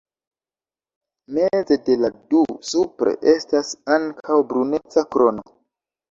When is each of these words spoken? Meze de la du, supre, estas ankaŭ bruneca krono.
Meze 1.37 1.75
de 1.89 1.97
la 2.05 2.09
du, 2.33 2.39
supre, 2.69 3.13
estas 3.33 3.69
ankaŭ 3.97 4.39
bruneca 4.53 5.05
krono. 5.17 5.45